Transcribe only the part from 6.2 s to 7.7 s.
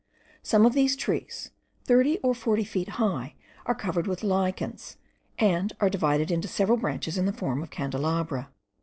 into several branches in the form of